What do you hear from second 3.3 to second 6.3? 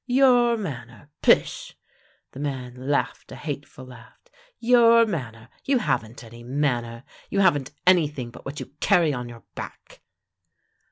a hateful laugh.'' Your manor! You haven't